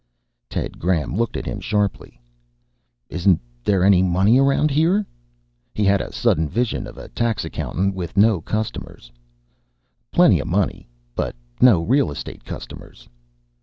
Ted 0.49 0.79
Graham 0.79 1.15
looked 1.15 1.37
at 1.37 1.45
him 1.45 1.59
sharply. 1.59 2.19
"Isn't 3.07 3.39
there 3.63 3.83
any 3.83 4.01
money 4.01 4.39
around 4.39 4.71
here?" 4.71 5.05
He 5.75 5.83
had 5.85 6.01
a 6.01 6.11
sudden 6.11 6.49
vision 6.49 6.87
of 6.87 6.97
a 6.97 7.09
tax 7.09 7.45
accountant 7.45 7.93
with 7.93 8.17
no 8.17 8.41
customers. 8.41 9.11
"Plenty 10.11 10.39
of 10.39 10.47
money, 10.47 10.89
but 11.15 11.35
no 11.61 11.83
real 11.83 12.09
estate 12.11 12.43
customers." 12.43 13.07